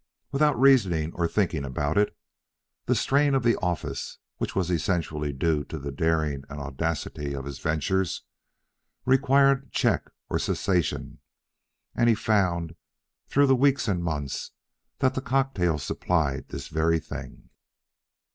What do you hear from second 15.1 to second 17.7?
the cocktails supplied this very thing.